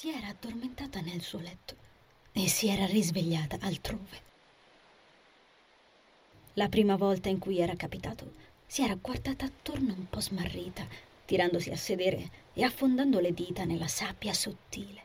Si 0.00 0.08
era 0.08 0.28
addormentata 0.28 1.02
nel 1.02 1.20
suo 1.20 1.40
letto 1.40 1.76
e 2.32 2.48
si 2.48 2.68
era 2.68 2.86
risvegliata 2.86 3.58
altrove. 3.60 4.22
La 6.54 6.70
prima 6.70 6.96
volta 6.96 7.28
in 7.28 7.38
cui 7.38 7.58
era 7.58 7.76
capitato, 7.76 8.32
si 8.64 8.82
era 8.82 8.94
guardata 8.94 9.44
attorno 9.44 9.92
un 9.92 10.08
po' 10.08 10.22
smarrita, 10.22 10.86
tirandosi 11.26 11.68
a 11.68 11.76
sedere 11.76 12.30
e 12.54 12.64
affondando 12.64 13.20
le 13.20 13.34
dita 13.34 13.64
nella 13.64 13.88
sabbia 13.88 14.32
sottile. 14.32 15.02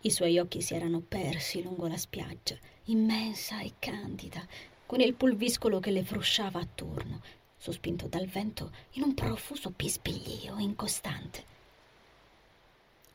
I 0.00 0.10
suoi 0.10 0.38
occhi 0.38 0.62
si 0.62 0.72
erano 0.72 1.00
persi 1.00 1.62
lungo 1.62 1.86
la 1.86 1.98
spiaggia, 1.98 2.56
immensa 2.84 3.60
e 3.60 3.74
candida, 3.80 4.48
con 4.86 5.02
il 5.02 5.12
pulviscolo 5.12 5.78
che 5.78 5.90
le 5.90 6.04
frusciava 6.04 6.58
attorno, 6.58 7.20
sospinto 7.58 8.06
dal 8.08 8.28
vento 8.28 8.72
in 8.92 9.02
un 9.02 9.12
profuso 9.12 9.74
bisbiglio 9.76 10.56
incostante. 10.56 11.52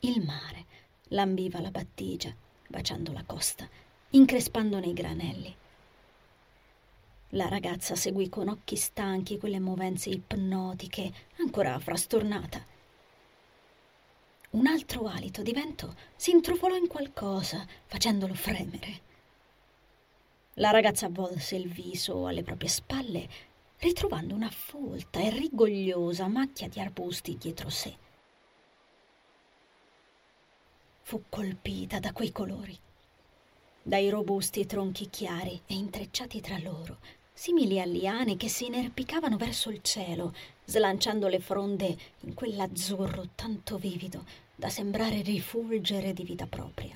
Il 0.02 0.24
mare 0.24 0.66
lambiva 1.10 1.60
la 1.60 1.72
battigia, 1.72 2.34
baciando 2.70 3.12
la 3.12 3.26
costa, 3.26 3.68
increspandone 4.12 4.88
i 4.88 4.94
granelli. 4.94 5.54
La 7.32 7.50
ragazza 7.50 7.96
seguì 7.96 8.30
con 8.30 8.48
occhi 8.48 8.78
stanchi 8.78 9.38
quelle 9.38 9.60
movenze 9.60 10.10
ipnotiche, 10.10 11.12
ancora 11.40 11.78
frastornata. 11.80 12.66
Un 14.52 14.68
altro 14.68 15.06
alito 15.08 15.42
di 15.42 15.52
vento 15.52 15.94
si 16.16 16.32
intrufolò 16.32 16.78
in 16.78 16.88
qualcosa, 16.88 17.68
facendolo 17.86 18.34
fremere. 18.36 19.02
La 20.54 20.70
ragazza 20.70 21.10
volse 21.10 21.58
il 21.58 21.68
viso 21.68 22.26
alle 22.26 22.44
proprie 22.44 22.70
spalle, 22.70 23.28
ritrovando 23.80 24.34
una 24.34 24.50
folta 24.50 25.20
e 25.20 25.30
rigogliosa 25.30 26.28
macchia 26.28 26.70
di 26.70 26.80
arbusti 26.80 27.38
dietro 27.38 27.70
sé 27.70 28.08
fu 31.10 31.24
colpita 31.28 31.98
da 32.00 32.14
quei 32.14 32.32
colori, 32.32 32.78
dai 33.82 34.12
robusti 34.12 34.68
tronchi 34.68 35.10
chiari 35.10 35.60
e 35.66 35.74
intrecciati 35.74 36.40
tra 36.40 36.60
loro, 36.60 37.00
simili 37.34 37.82
a 37.82 37.86
liane 37.86 38.38
che 38.38 38.48
si 38.48 38.68
inerpicavano 38.68 39.36
verso 39.36 39.72
il 39.72 39.82
cielo, 39.82 40.36
slanciando 40.66 41.28
le 41.28 41.40
fronde 41.40 41.98
in 42.20 42.36
quell'azzurro 42.36 43.30
tanto 43.34 43.80
vivido 43.80 44.24
da 44.54 44.70
sembrare 44.70 45.24
rifulgere 45.24 46.14
di 46.14 46.24
vita 46.24 46.46
propria. 46.46 46.96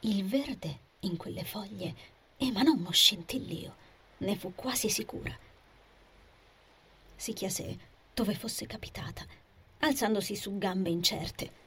Il 0.00 0.24
verde 0.24 0.78
in 1.02 1.16
quelle 1.16 1.44
foglie 1.44 1.94
emanò 2.38 2.72
uno 2.72 2.90
scintillio, 2.90 3.76
ne 4.16 4.34
fu 4.34 4.52
quasi 4.56 4.88
sicura. 4.88 5.38
Si 7.14 7.32
chiese 7.32 7.78
dove 8.12 8.34
fosse 8.34 8.66
capitata 8.66 9.24
alzandosi 9.84 10.36
su 10.36 10.58
gambe 10.58 10.90
incerte. 10.90 11.60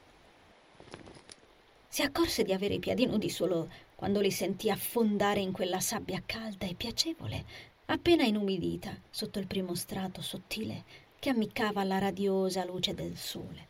Si 1.90 2.02
accorse 2.02 2.44
di 2.44 2.54
avere 2.54 2.76
i 2.76 2.80
piedi 2.80 3.06
nudi 3.06 3.30
solo 3.30 3.70
quando 3.96 4.20
li 4.20 4.32
sentì 4.32 4.70
affondare 4.70 5.40
in 5.40 5.52
quella 5.52 5.80
sabbia 5.80 6.22
calda 6.26 6.66
e 6.66 6.76
piacevole, 6.76 7.46
appena 7.86 8.24
inumidita 8.24 8.98
sotto 9.10 9.40
il 9.40 9.48
primo 9.48 9.76
strato 9.76 10.22
sottile 10.22 10.84
che 11.20 11.30
ammiccava 11.30 11.82
alla 11.82 11.98
radiosa 11.98 12.66
luce 12.66 12.94
del 12.94 13.18
sole. 13.18 13.68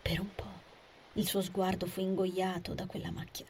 Per 0.00 0.20
un 0.20 0.34
po' 0.34 0.52
il 1.14 1.26
suo 1.26 1.42
sguardo 1.42 1.86
fu 1.86 2.00
ingoiato 2.00 2.74
da 2.74 2.86
quella 2.86 3.10
macchia. 3.10 3.46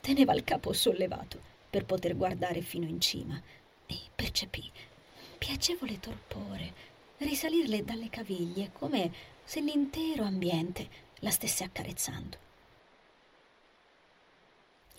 Teneva 0.00 0.32
il 0.34 0.44
capo 0.44 0.72
sollevato 0.72 1.40
per 1.68 1.84
poter 1.84 2.16
guardare 2.16 2.60
fino 2.62 2.86
in 2.86 3.00
cima 3.00 3.40
e 3.86 3.96
percepì 4.14 4.70
piacevole 5.40 5.98
torpore 5.98 6.89
risalirle 7.20 7.84
dalle 7.84 8.08
caviglie 8.08 8.70
come 8.72 9.12
se 9.44 9.60
l'intero 9.60 10.24
ambiente 10.24 10.88
la 11.20 11.30
stesse 11.30 11.64
accarezzando. 11.64 12.48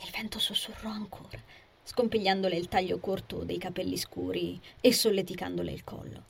Il 0.03 0.09
vento 0.11 0.39
sussurrò 0.39 0.89
ancora, 0.89 1.39
scompigliandole 1.83 2.55
il 2.55 2.67
taglio 2.67 2.99
corto 2.99 3.43
dei 3.43 3.57
capelli 3.57 3.97
scuri 3.97 4.59
e 4.79 4.93
solleticandole 4.93 5.71
il 5.71 5.83
collo. 5.83 6.23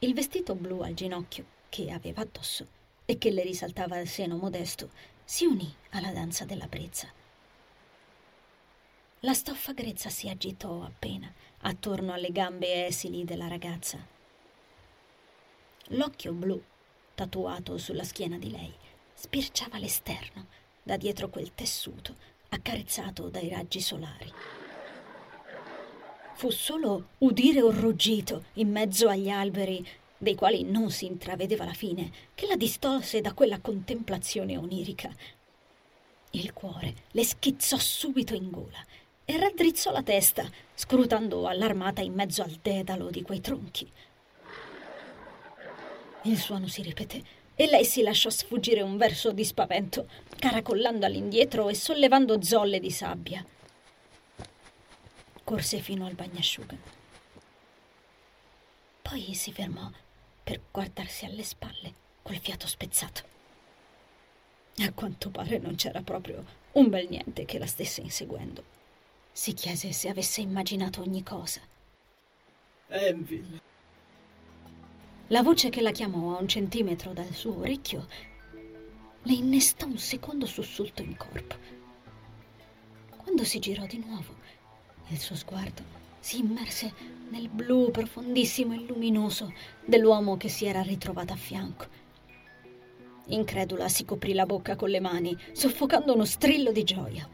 Il 0.00 0.14
vestito 0.14 0.54
blu 0.54 0.80
al 0.80 0.94
ginocchio 0.94 1.44
che 1.68 1.90
aveva 1.90 2.22
addosso 2.22 2.66
e 3.04 3.18
che 3.18 3.30
le 3.30 3.42
risaltava 3.42 3.98
il 3.98 4.08
seno 4.08 4.36
modesto 4.36 4.90
si 5.24 5.44
unì 5.44 5.72
alla 5.90 6.12
danza 6.12 6.44
della 6.44 6.66
brezza. 6.66 7.21
La 9.24 9.34
stoffa 9.34 9.72
grezza 9.72 10.08
si 10.08 10.28
agitò 10.28 10.82
appena 10.82 11.32
attorno 11.60 12.12
alle 12.12 12.32
gambe 12.32 12.86
esili 12.86 13.24
della 13.24 13.46
ragazza. 13.46 14.04
L'occhio 15.90 16.32
blu, 16.32 16.60
tatuato 17.14 17.78
sulla 17.78 18.02
schiena 18.02 18.36
di 18.36 18.50
lei, 18.50 18.72
spirciava 19.14 19.78
l'esterno 19.78 20.46
da 20.82 20.96
dietro 20.96 21.28
quel 21.28 21.54
tessuto 21.54 22.16
accarezzato 22.48 23.28
dai 23.28 23.48
raggi 23.48 23.80
solari. 23.80 24.32
Fu 26.34 26.50
solo 26.50 27.10
udire 27.18 27.60
un 27.60 27.78
ruggito 27.78 28.46
in 28.54 28.72
mezzo 28.72 29.08
agli 29.08 29.28
alberi, 29.28 29.86
dei 30.18 30.34
quali 30.34 30.64
non 30.64 30.90
si 30.90 31.06
intravedeva 31.06 31.64
la 31.64 31.74
fine, 31.74 32.10
che 32.34 32.48
la 32.48 32.56
distolse 32.56 33.20
da 33.20 33.34
quella 33.34 33.60
contemplazione 33.60 34.56
onirica. 34.56 35.14
Il 36.30 36.52
cuore 36.52 36.94
le 37.12 37.24
schizzò 37.24 37.78
subito 37.78 38.34
in 38.34 38.50
gola 38.50 38.84
e 39.24 39.38
raddrizzò 39.38 39.90
la 39.92 40.02
testa, 40.02 40.48
scrutando 40.74 41.46
allarmata 41.46 42.00
in 42.02 42.12
mezzo 42.12 42.42
al 42.42 42.58
dedalo 42.60 43.10
di 43.10 43.22
quei 43.22 43.40
tronchi. 43.40 43.90
Il 46.22 46.38
suono 46.38 46.68
si 46.68 46.82
ripeté 46.82 47.22
e 47.54 47.66
lei 47.66 47.84
si 47.84 48.02
lasciò 48.02 48.30
sfuggire 48.30 48.82
un 48.82 48.96
verso 48.96 49.32
di 49.32 49.44
spavento, 49.44 50.08
caracollando 50.38 51.06
all'indietro 51.06 51.68
e 51.68 51.74
sollevando 51.74 52.42
zolle 52.42 52.80
di 52.80 52.90
sabbia. 52.90 53.44
Corse 55.44 55.78
fino 55.80 56.06
al 56.06 56.14
bagnasciuga. 56.14 56.76
Poi 59.02 59.34
si 59.34 59.52
fermò 59.52 59.90
per 60.42 60.60
guardarsi 60.70 61.24
alle 61.24 61.42
spalle 61.42 61.94
col 62.22 62.38
fiato 62.38 62.66
spezzato. 62.66 63.22
A 64.78 64.92
quanto 64.92 65.30
pare 65.30 65.58
non 65.58 65.74
c'era 65.74 66.00
proprio 66.00 66.44
un 66.72 66.88
bel 66.88 67.08
niente 67.08 67.44
che 67.44 67.58
la 67.58 67.66
stesse 67.66 68.00
inseguendo. 68.00 68.80
Si 69.32 69.54
chiese 69.54 69.92
se 69.92 70.08
avesse 70.08 70.40
immaginato 70.42 71.00
ogni 71.00 71.22
cosa. 71.22 71.60
Envil. 72.88 73.60
La 75.28 75.42
voce 75.42 75.70
che 75.70 75.80
la 75.80 75.90
chiamò 75.90 76.36
a 76.36 76.40
un 76.40 76.46
centimetro 76.46 77.14
dal 77.14 77.32
suo 77.32 77.60
orecchio 77.60 78.06
le 79.22 79.32
innestò 79.32 79.86
un 79.86 79.96
secondo 79.96 80.44
sussulto 80.44 81.00
in 81.00 81.16
corpo. 81.16 81.56
Quando 83.16 83.44
si 83.44 83.58
girò 83.58 83.86
di 83.86 84.04
nuovo, 84.04 84.34
il 85.08 85.18
suo 85.18 85.36
sguardo 85.36 85.82
si 86.20 86.40
immerse 86.40 86.92
nel 87.30 87.48
blu 87.48 87.90
profondissimo 87.90 88.74
e 88.74 88.84
luminoso 88.86 89.54
dell'uomo 89.84 90.36
che 90.36 90.48
si 90.48 90.66
era 90.66 90.82
ritrovato 90.82 91.32
a 91.32 91.36
fianco. 91.36 91.86
Incredula 93.26 93.88
si 93.88 94.04
coprì 94.04 94.34
la 94.34 94.44
bocca 94.44 94.76
con 94.76 94.90
le 94.90 95.00
mani, 95.00 95.34
soffocando 95.52 96.12
uno 96.12 96.26
strillo 96.26 96.72
di 96.72 96.84
gioia. 96.84 97.26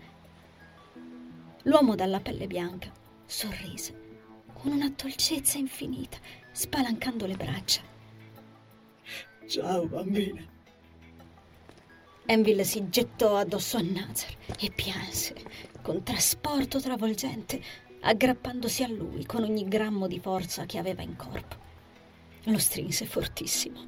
L'uomo 1.69 1.95
dalla 1.95 2.21
pelle 2.21 2.47
bianca 2.47 2.91
sorrise 3.27 4.07
con 4.55 4.73
una 4.73 4.89
dolcezza 4.89 5.59
infinita, 5.59 6.17
spalancando 6.51 7.27
le 7.27 7.37
braccia. 7.37 7.83
Ciao, 9.47 9.87
bambina. 9.87 10.43
Enville 12.25 12.65
si 12.65 12.89
gettò 12.89 13.37
addosso 13.37 13.77
a 13.77 13.83
Nazar 13.83 14.35
e 14.59 14.71
pianse 14.75 15.35
con 15.83 16.03
trasporto 16.03 16.81
travolgente, 16.81 17.61
aggrappandosi 18.01 18.83
a 18.83 18.89
lui 18.89 19.27
con 19.27 19.43
ogni 19.43 19.69
grammo 19.69 20.07
di 20.07 20.21
forza 20.21 20.65
che 20.65 20.79
aveva 20.79 21.03
in 21.03 21.17
corpo. 21.17 21.57
Lo 22.45 22.59
strinse 22.59 23.05
fortissimo, 23.05 23.85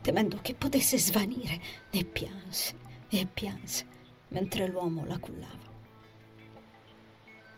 temendo 0.00 0.38
che 0.40 0.54
potesse 0.54 0.96
svanire, 0.96 1.60
e 1.90 2.06
pianse 2.06 2.74
e 3.10 3.26
pianse 3.26 3.86
mentre 4.28 4.66
l'uomo 4.66 5.04
la 5.04 5.18
cullava. 5.18 5.77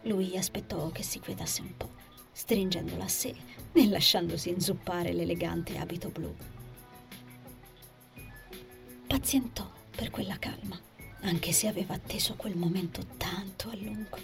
Lui 0.02 0.36
aspettò 0.36 0.88
che 0.90 1.02
si 1.02 1.20
quietasse 1.20 1.60
un 1.60 1.76
po', 1.76 1.90
stringendola 2.32 3.04
a 3.04 3.08
sé 3.08 3.34
e 3.72 3.86
lasciandosi 3.86 4.48
inzuppare 4.48 5.12
l'elegante 5.12 5.76
abito 5.76 6.08
blu. 6.08 6.34
Pazientò 9.06 9.70
per 9.94 10.10
quella 10.10 10.38
calma, 10.38 10.80
anche 11.22 11.52
se 11.52 11.66
aveva 11.66 11.94
atteso 11.94 12.34
quel 12.36 12.56
momento 12.56 13.04
tanto 13.18 13.68
a 13.68 13.76
lungo. 13.76 14.18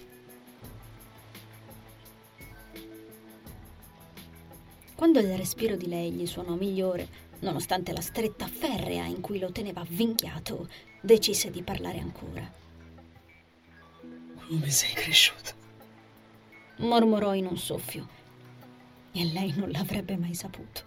Quando 4.95 5.19
il 5.19 5.37
respiro 5.37 5.77
di 5.77 5.89
lei 5.89 6.11
gli 6.13 6.27
suonò 6.27 6.55
migliore, 6.55 7.25
nonostante 7.41 7.93
la 7.93 8.01
stretta 8.01 8.47
ferrea 8.47 9.05
in 9.05 9.21
cui 9.21 9.39
lo 9.39 9.53
teneva 9.53 9.83
avvinghiato, 9.83 10.69
decise 11.03 11.51
di 11.51 11.63
parlare 11.63 11.99
ancora. 11.99 12.51
Come 14.47 14.71
sei 14.71 14.95
cresciuto? 14.95 15.66
Mormorò 16.79 17.35
in 17.35 17.47
un 17.47 17.57
soffio. 17.57 18.09
e 19.13 19.25
lei 19.33 19.53
non 19.57 19.71
l'avrebbe 19.71 20.17
mai 20.19 20.35
saputo. 20.35 20.83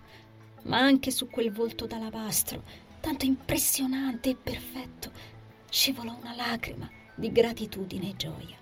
Ma 0.64 0.78
anche 0.78 1.10
su 1.10 1.30
quel 1.30 1.52
volto 1.52 1.88
d'alabastro, 1.88 2.64
tanto 3.00 3.26
impressionante 3.26 4.30
e 4.30 4.36
perfetto, 4.36 5.12
scivolò 5.70 6.16
una 6.16 6.36
lacrima 6.36 6.88
di 7.16 7.32
gratitudine 7.32 8.10
e 8.10 8.16
gioia. 8.16 8.58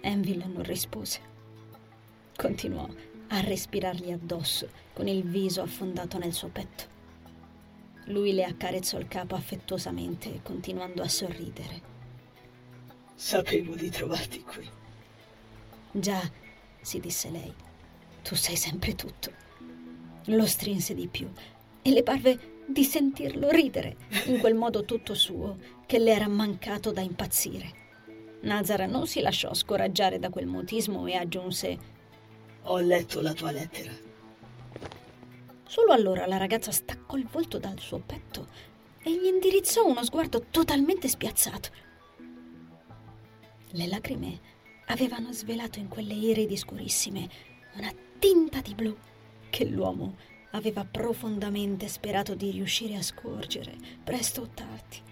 Enville 0.00 0.46
non 0.46 0.62
rispose. 0.62 1.20
Continuò 2.36 2.88
a 3.28 3.40
respirargli 3.40 4.12
addosso 4.12 4.68
con 4.94 5.08
il 5.08 5.22
viso 5.24 5.60
affondato 5.60 6.16
nel 6.16 6.32
suo 6.32 6.48
petto. 6.48 6.94
Lui 8.06 8.32
le 8.32 8.44
accarezzò 8.44 8.98
il 8.98 9.08
capo 9.08 9.34
affettuosamente, 9.34 10.40
continuando 10.42 11.02
a 11.02 11.08
sorridere. 11.08 11.82
Sapevo 13.14 13.74
di 13.74 13.90
trovarti 13.90 14.40
qui. 14.42 14.66
Già, 15.98 16.20
si 16.82 17.00
disse 17.00 17.30
lei, 17.30 17.50
tu 18.22 18.34
sai 18.34 18.54
sempre 18.54 18.94
tutto. 18.94 19.32
Lo 20.26 20.44
strinse 20.44 20.94
di 20.94 21.06
più 21.08 21.26
e 21.80 21.90
le 21.90 22.02
parve 22.02 22.64
di 22.66 22.84
sentirlo 22.84 23.48
ridere 23.48 23.96
in 24.26 24.38
quel 24.38 24.52
modo 24.60 24.84
tutto 24.84 25.14
suo 25.14 25.56
che 25.86 25.98
le 25.98 26.12
era 26.12 26.28
mancato 26.28 26.92
da 26.92 27.00
impazzire. 27.00 27.84
Nazara 28.40 28.84
non 28.84 29.06
si 29.06 29.20
lasciò 29.20 29.54
scoraggiare 29.54 30.18
da 30.18 30.28
quel 30.28 30.46
mutismo 30.46 31.06
e 31.06 31.14
aggiunse 31.14 31.78
Ho 32.64 32.78
letto 32.78 33.22
la 33.22 33.32
tua 33.32 33.50
lettera. 33.52 33.92
Solo 35.66 35.92
allora 35.92 36.26
la 36.26 36.36
ragazza 36.36 36.72
staccò 36.72 37.16
il 37.16 37.26
volto 37.26 37.58
dal 37.58 37.78
suo 37.78 38.00
petto 38.04 38.48
e 39.02 39.12
gli 39.12 39.24
indirizzò 39.24 39.86
uno 39.86 40.04
sguardo 40.04 40.44
totalmente 40.50 41.08
spiazzato. 41.08 41.70
Le 43.70 43.86
lacrime 43.86 44.54
avevano 44.86 45.32
svelato 45.32 45.78
in 45.78 45.88
quelle 45.88 46.14
iridi 46.14 46.56
scurissime 46.56 47.28
una 47.76 47.92
tinta 48.18 48.60
di 48.60 48.74
blu 48.74 48.96
che 49.50 49.64
l'uomo 49.64 50.16
aveva 50.52 50.84
profondamente 50.84 51.88
sperato 51.88 52.34
di 52.34 52.50
riuscire 52.50 52.96
a 52.96 53.02
scorgere, 53.02 53.76
presto 54.02 54.42
o 54.42 54.48
tardi. 54.52 55.02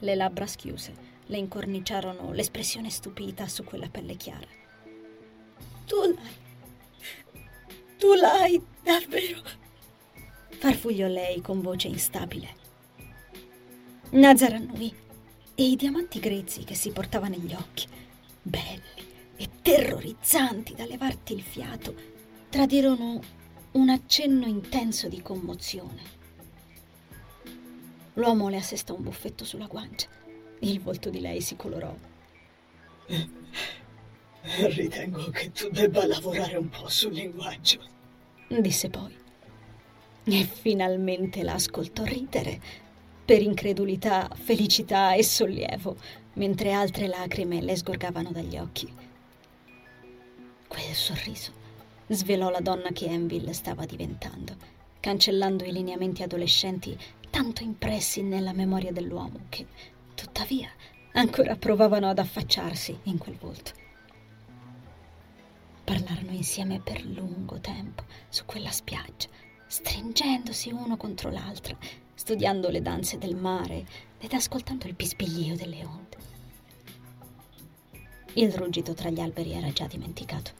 Le 0.00 0.14
labbra 0.14 0.46
schiuse 0.46 1.14
le 1.26 1.38
incorniciarono 1.38 2.32
l'espressione 2.32 2.90
stupita 2.90 3.48
su 3.48 3.64
quella 3.64 3.88
pelle 3.88 4.14
chiara. 4.14 4.46
Tu 5.86 5.96
l'hai. 5.96 6.44
Tu 7.98 8.14
l'hai 8.14 8.62
davvero. 8.82 9.42
Farfugliò 10.50 11.08
lei 11.08 11.40
con 11.40 11.60
voce 11.60 11.88
instabile. 11.88 12.64
Nazar 14.10 14.52
annui 14.52 14.94
e 15.56 15.64
i 15.64 15.74
diamanti 15.74 16.20
grezzi 16.20 16.62
che 16.62 16.76
si 16.76 16.92
portava 16.92 17.26
negli 17.26 17.52
occhi, 17.52 17.88
belli 18.40 19.04
e 19.36 19.48
terrorizzanti 19.60 20.74
da 20.76 20.86
levarti 20.86 21.32
il 21.32 21.42
fiato, 21.42 21.94
tradirono 22.48 23.20
un 23.72 23.88
accenno 23.88 24.46
intenso 24.46 25.08
di 25.08 25.20
commozione. 25.20 26.14
L'uomo 28.14 28.48
le 28.48 28.58
assestò 28.58 28.94
un 28.94 29.02
buffetto 29.02 29.44
sulla 29.44 29.66
guancia 29.66 30.14
il 30.60 30.80
volto 30.80 31.10
di 31.10 31.20
lei 31.20 31.40
si 31.40 31.56
colorò. 31.56 31.94
Ritengo 34.42 35.30
che 35.30 35.50
tu 35.52 35.68
debba 35.70 36.06
lavorare 36.06 36.56
un 36.56 36.68
po' 36.68 36.88
sul 36.88 37.12
linguaggio, 37.12 37.80
disse 38.48 38.88
poi. 38.88 39.14
E 40.24 40.44
finalmente 40.44 41.42
la 41.42 41.54
ascoltò 41.54 42.04
ridere, 42.04 42.60
per 43.26 43.42
incredulità, 43.42 44.30
felicità 44.34 45.12
e 45.12 45.22
sollievo, 45.22 45.96
mentre 46.34 46.72
altre 46.72 47.06
lacrime 47.08 47.60
le 47.60 47.76
sgorgavano 47.76 48.30
dagli 48.30 48.56
occhi. 48.56 48.90
Quel 50.66 50.94
sorriso 50.94 51.52
svelò 52.06 52.48
la 52.48 52.60
donna 52.60 52.90
che 52.92 53.04
Enville 53.04 53.52
stava 53.52 53.84
diventando, 53.84 54.56
cancellando 55.00 55.64
i 55.64 55.72
lineamenti 55.72 56.22
adolescenti 56.22 56.96
tanto 57.28 57.62
impressi 57.62 58.22
nella 58.22 58.54
memoria 58.54 58.92
dell'uomo 58.92 59.40
che 59.50 59.66
Tuttavia, 60.16 60.70
ancora 61.12 61.56
provavano 61.56 62.08
ad 62.08 62.18
affacciarsi 62.18 62.98
in 63.02 63.18
quel 63.18 63.36
volto. 63.36 63.72
Parlarono 65.84 66.30
insieme 66.30 66.80
per 66.80 67.04
lungo 67.04 67.60
tempo 67.60 68.04
su 68.30 68.46
quella 68.46 68.70
spiaggia, 68.70 69.28
stringendosi 69.66 70.72
uno 70.72 70.96
contro 70.96 71.30
l'altro, 71.30 71.76
studiando 72.26 72.70
le 72.70 72.82
danze 72.82 73.18
del 73.18 73.36
mare 73.36 73.86
ed 74.18 74.32
ascoltando 74.32 74.88
il 74.88 74.94
bisbiglio 74.94 75.54
delle 75.54 75.84
onde. 75.84 76.16
Il 78.32 78.52
ruggito 78.52 78.94
tra 78.94 79.10
gli 79.10 79.20
alberi 79.20 79.52
era 79.52 79.70
già 79.70 79.86
dimenticato. 79.86 80.50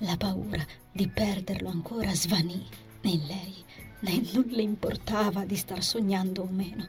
La 0.00 0.18
paura 0.18 0.62
di 0.92 1.08
perderlo 1.08 1.70
ancora 1.70 2.14
svanì 2.14 2.62
in 3.04 3.26
lei, 3.26 3.64
né 4.00 4.22
non 4.34 4.44
le 4.48 4.60
importava 4.60 5.46
di 5.46 5.56
star 5.56 5.82
sognando 5.82 6.42
o 6.42 6.48
meno 6.50 6.86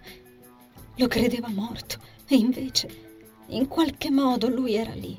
lo 0.98 1.08
credeva 1.08 1.48
morto 1.48 1.98
e 2.28 2.36
invece, 2.36 2.90
in 3.48 3.70
qualche 3.70 4.12
modo, 4.12 4.50
lui 4.50 4.76
era 4.76 4.94
lì. 4.94 5.18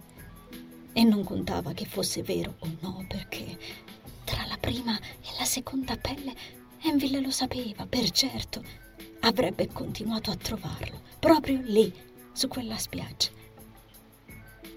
E 0.93 1.05
non 1.05 1.25
contava 1.25 1.73
che 1.73 1.87
fosse 1.87 2.23
vero 2.23 2.57
o 2.59 2.69
no, 2.81 3.05
perché 3.09 3.59
tra 4.25 4.45
la 4.47 4.57
prima 4.59 4.99
e 4.99 5.29
la 5.39 5.45
seconda 5.45 5.97
pelle 5.97 6.35
Enville 6.89 7.21
lo 7.21 7.33
sapeva, 7.33 7.85
per 7.85 8.11
certo. 8.11 8.63
Avrebbe 9.21 9.67
continuato 9.67 10.31
a 10.31 10.37
trovarlo, 10.37 11.03
proprio 11.19 11.61
lì, 11.65 11.93
su 12.33 12.47
quella 12.47 12.79
spiaggia. 12.79 13.31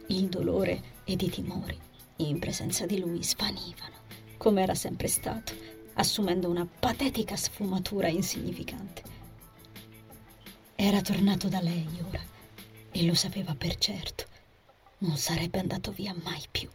Il 0.07 0.27
dolore 0.27 1.01
ed 1.03 1.21
i 1.21 1.29
timori, 1.29 1.77
in 2.17 2.39
presenza 2.39 2.87
di 2.87 2.99
lui, 2.99 3.23
svanivano, 3.23 3.97
come 4.37 4.63
era 4.63 4.73
sempre 4.73 5.07
stato, 5.07 5.53
assumendo 5.93 6.49
una 6.49 6.65
patetica 6.65 7.35
sfumatura 7.35 8.07
insignificante. 8.07 9.03
Era 10.73 11.01
tornato 11.01 11.47
da 11.47 11.61
lei 11.61 11.87
ora 12.07 12.23
e 12.89 13.05
lo 13.05 13.13
sapeva 13.13 13.53
per 13.53 13.77
certo. 13.77 14.25
Non 14.99 15.15
sarebbe 15.15 15.59
andato 15.59 15.91
via 15.91 16.15
mai 16.23 16.43
più. 16.49 16.67